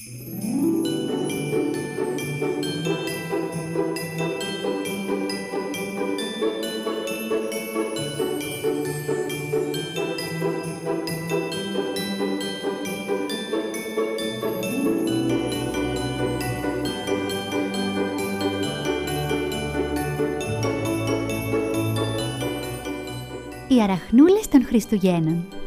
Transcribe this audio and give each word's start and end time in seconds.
Οι 0.00 0.04
αραχνούλες 23.82 24.48
των 24.48 24.64
Χριστουγέννων 24.64 25.57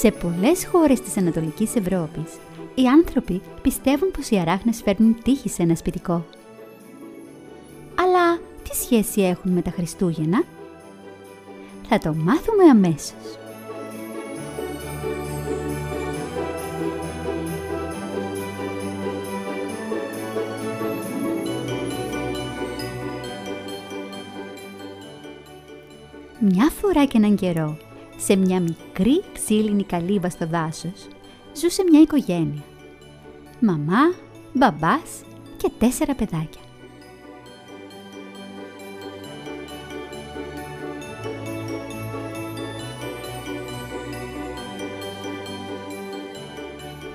Σε 0.00 0.10
πολλές 0.10 0.66
χώρες 0.66 1.00
της 1.00 1.16
Ανατολικής 1.16 1.74
Ευρώπης, 1.74 2.32
οι 2.74 2.86
άνθρωποι 2.86 3.40
πιστεύουν 3.62 4.10
πως 4.10 4.28
οι 4.30 4.38
αράχνες 4.38 4.82
φέρνουν 4.82 5.16
τύχη 5.22 5.48
σε 5.48 5.62
ένα 5.62 5.74
σπιτικό. 5.74 6.24
Αλλά 7.94 8.38
τι 8.62 8.76
σχέση 8.76 9.20
έχουν 9.20 9.52
με 9.52 9.62
τα 9.62 9.70
Χριστούγεννα; 9.70 10.42
Θα 11.88 11.98
το 11.98 12.14
μάθουμε 12.14 12.64
αμέσως. 12.70 13.38
Μια 26.38 26.70
φορά 26.80 27.04
και 27.04 27.16
έναν 27.16 27.36
καιρό, 27.36 27.76
σε 28.16 28.36
μια 28.36 28.60
μικρή 28.60 28.89
ξύλινη 29.32 29.84
καλύβα 29.84 30.30
στο 30.30 30.46
δάσος, 30.46 31.08
ζούσε 31.56 31.82
μια 31.90 32.00
οικογένεια. 32.00 32.62
Μαμά, 33.60 34.14
μπαμπάς 34.52 35.22
και 35.56 35.70
τέσσερα 35.78 36.14
παιδάκια. 36.14 36.60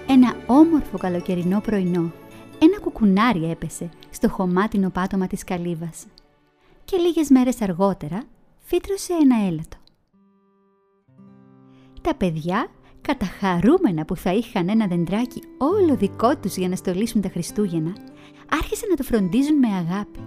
Ένα 0.07 0.35
όμορφο 0.47 0.97
καλοκαιρινό 0.97 1.59
πρωινό, 1.61 2.11
ένα 2.59 2.79
κουκουνάρι 2.81 3.49
έπεσε 3.49 3.89
στο 4.09 4.29
χωμάτινο 4.29 4.89
πάτωμα 4.89 5.27
της 5.27 5.43
καλύβας 5.43 6.05
και 6.85 6.97
λίγες 6.97 7.29
μέρες 7.29 7.61
αργότερα 7.61 8.23
φύτρωσε 8.59 9.13
ένα 9.13 9.45
έλατο. 9.47 9.77
Τα 12.05 12.15
παιδιά, 12.15 12.67
καταχαρούμενα 13.01 14.05
που 14.05 14.15
θα 14.15 14.33
είχαν 14.33 14.69
ένα 14.69 14.87
δεντράκι 14.87 15.41
όλο 15.57 15.95
δικό 15.95 16.37
τους 16.37 16.57
για 16.57 16.69
να 16.69 16.75
στολίσουν 16.75 17.21
τα 17.21 17.29
Χριστούγεννα, 17.29 17.95
άρχισαν 18.49 18.89
να 18.89 18.95
το 18.95 19.03
φροντίζουν 19.03 19.57
με 19.57 19.67
αγάπη. 19.67 20.19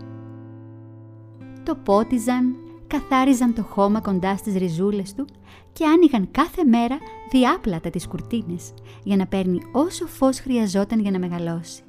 Το 1.63 1.75
πότιζαν, 1.75 2.57
καθάριζαν 2.87 3.55
το 3.55 3.63
χώμα 3.63 4.01
κοντά 4.01 4.37
στις 4.37 4.55
ριζούλες 4.57 5.15
του 5.15 5.27
και 5.73 5.85
άνοιγαν 5.85 6.29
κάθε 6.31 6.65
μέρα 6.65 6.99
διάπλατα 7.31 7.91
τις 7.91 8.09
κουρτίνες 8.09 8.75
για 9.03 9.17
να 9.17 9.27
παίρνει 9.27 9.61
όσο 9.73 10.07
φως 10.07 10.41
χρειαζόταν 10.41 11.01
για 11.01 11.11
να 11.11 11.19
μεγαλώσει. 11.19 11.83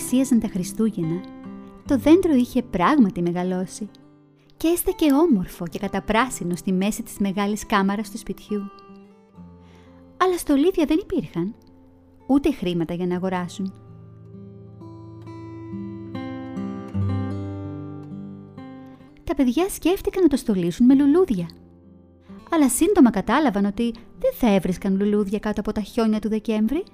Πλησίαζαν 0.00 0.40
τα 0.40 0.48
Χριστούγεννα, 0.48 1.20
το 1.86 1.98
δέντρο 1.98 2.34
είχε 2.34 2.62
πράγματι 2.62 3.22
μεγαλώσει 3.22 3.88
και 4.56 4.68
έστεκε 4.68 5.12
όμορφο 5.12 5.66
και 5.66 5.78
καταπράσινο 5.78 6.56
στη 6.56 6.72
μέση 6.72 7.02
της 7.02 7.18
μεγάλης 7.18 7.66
κάμαρας 7.66 8.10
του 8.10 8.18
σπιτιού. 8.18 8.60
Αλλά 10.16 10.38
στολίδια 10.38 10.84
δεν 10.84 10.98
υπήρχαν, 10.98 11.54
ούτε 12.26 12.52
χρήματα 12.52 12.94
για 12.94 13.06
να 13.06 13.16
αγοράσουν. 13.16 13.72
Τα 19.24 19.34
παιδιά 19.34 19.68
σκέφτηκαν 19.68 20.22
να 20.22 20.28
το 20.28 20.36
στολίσουν 20.36 20.86
με 20.86 20.94
λουλούδια. 20.94 21.48
Αλλά 22.50 22.68
σύντομα 22.68 23.10
κατάλαβαν 23.10 23.64
ότι 23.64 23.94
δεν 24.18 24.32
θα 24.34 24.54
έβρισκαν 24.54 24.96
λουλούδια 24.96 25.38
κάτω 25.38 25.60
από 25.60 25.72
τα 25.72 25.80
χιόνια 25.80 26.18
του 26.18 26.28
Δεκέμβρη. 26.28 26.84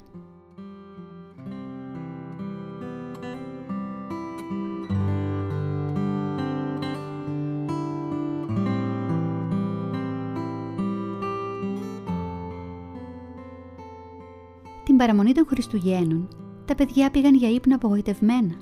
Την 14.97 15.07
παραμονή 15.07 15.33
των 15.33 15.47
Χριστουγέννων, 15.47 16.29
τα 16.65 16.75
παιδιά 16.75 17.11
πήγαν 17.11 17.34
για 17.34 17.51
ύπνο 17.51 17.75
απογοητευμένα. 17.75 18.55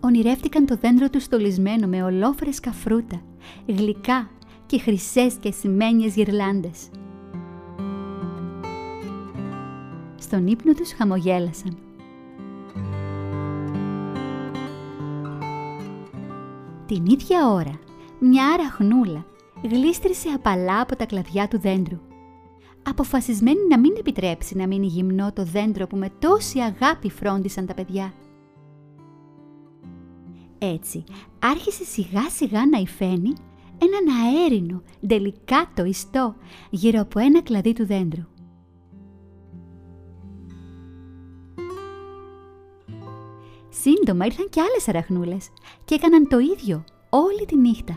Ονειρεύτηκαν 0.00 0.66
το 0.66 0.76
δέντρο 0.80 1.10
τους 1.10 1.22
στολισμένο 1.22 1.86
με 1.86 2.02
ολόφρεσκα 2.02 2.72
φρούτα, 2.72 3.22
γλυκά 3.66 4.30
και 4.66 4.78
χρυσές 4.78 5.34
και 5.34 5.52
σημαίνιες 5.52 6.14
γυρλάντες. 6.14 6.88
Στον 10.18 10.46
ύπνο 10.46 10.72
τους 10.72 10.92
χαμογέλασαν. 10.92 11.76
Την 16.86 17.06
ίδια 17.06 17.48
ώρα, 17.48 17.78
μια 18.18 18.46
αραχνούλα 18.46 19.24
γλίστρησε 19.62 20.28
απαλά 20.28 20.80
από 20.80 20.96
τα 20.96 21.06
κλαδιά 21.06 21.48
του 21.48 21.60
δέντρου 21.60 21.98
αποφασισμένη 22.82 23.66
να 23.68 23.78
μην 23.78 23.94
επιτρέψει 23.98 24.56
να 24.56 24.66
μείνει 24.66 24.86
γυμνό 24.86 25.32
το 25.32 25.44
δέντρο 25.44 25.86
που 25.86 25.96
με 25.96 26.10
τόση 26.18 26.58
αγάπη 26.58 27.10
φρόντισαν 27.10 27.66
τα 27.66 27.74
παιδιά. 27.74 28.12
Έτσι, 30.58 31.04
άρχισε 31.38 31.84
σιγά 31.84 32.30
σιγά 32.30 32.66
να 32.66 32.78
υφαίνει 32.78 33.32
έναν 33.78 34.16
αέρινο, 34.24 34.82
δελικάτο 35.00 35.84
ιστό 35.84 36.34
γύρω 36.70 37.00
από 37.00 37.18
ένα 37.18 37.42
κλαδί 37.42 37.72
του 37.72 37.86
δέντρου. 37.86 38.22
Σύντομα 43.68 44.24
ήρθαν 44.24 44.48
και 44.48 44.60
άλλες 44.60 44.88
αραχνούλες 44.88 45.48
και 45.84 45.94
έκαναν 45.94 46.28
το 46.28 46.38
ίδιο 46.38 46.84
όλη 47.10 47.44
τη 47.46 47.56
νύχτα. 47.56 47.96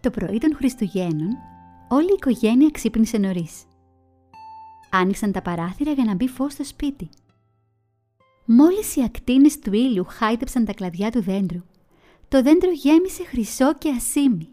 Το 0.00 0.10
πρωί 0.10 0.38
των 0.38 0.54
Χριστουγέννων, 0.54 1.36
όλη 1.88 2.10
η 2.10 2.14
οικογένεια 2.16 2.70
ξύπνησε 2.70 3.18
νωρίς. 3.18 3.64
Άνοιξαν 4.90 5.32
τα 5.32 5.42
παράθυρα 5.42 5.92
για 5.92 6.04
να 6.04 6.14
μπει 6.14 6.28
φως 6.28 6.52
στο 6.52 6.64
σπίτι. 6.64 7.08
Μόλις 8.44 8.96
οι 8.96 9.02
ακτίνες 9.02 9.58
του 9.58 9.72
ήλιου 9.72 10.04
χάιτεψαν 10.08 10.64
τα 10.64 10.72
κλαδιά 10.72 11.10
του 11.10 11.22
δέντρου, 11.22 11.60
το 12.28 12.42
δέντρο 12.42 12.70
γέμισε 12.70 13.24
χρυσό 13.24 13.74
και 13.74 13.88
ασίμι. 13.88 14.48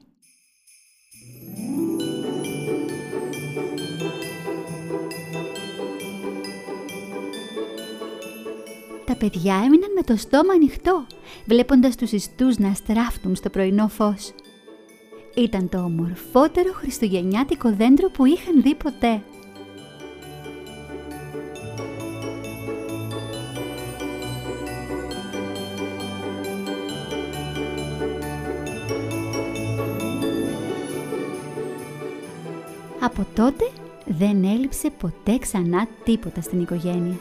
Τα 9.05 9.15
παιδιά 9.15 9.55
έμειναν 9.55 9.91
με 9.95 10.01
το 10.05 10.15
στόμα 10.15 10.53
ανοιχτό, 10.53 11.05
βλέποντας 11.45 11.95
τους 11.95 12.11
ιστούς 12.11 12.57
να 12.57 12.73
στράφτουν 12.73 13.35
στο 13.35 13.50
πρωινό 13.50 13.88
φως. 13.88 14.33
Ήταν 15.38 15.69
το 15.69 15.78
ομορφότερο 15.78 16.72
χριστουγεννιάτικο 16.74 17.74
δέντρο 17.75 18.10
που 18.10 18.25
είχαν 18.25 18.62
δει 18.62 18.75
ποτέ. 18.75 19.22
Από 33.00 33.25
τότε 33.36 33.69
δεν 34.06 34.44
έλειψε 34.44 34.89
ποτέ 34.89 35.38
ξανά 35.38 35.88
τίποτα 36.04 36.42
στην 36.42 36.62
οικογένεια. 36.62 37.16